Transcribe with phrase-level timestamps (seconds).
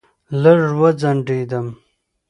[0.41, 1.67] لږ وځنډېدم.